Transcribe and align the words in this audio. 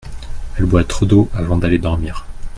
Elle 0.57 0.65
boit 0.65 0.83
trop 0.83 1.05
d’eau 1.05 1.29
avant 1.35 1.57
d’aller 1.57 1.77
dormir. 1.77 2.25